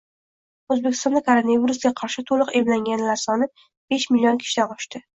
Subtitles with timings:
[0.75, 5.09] O‘zbekistonda koronavirusga qarshi to‘liq emlanganlar sonibeshmln kishidan oshdi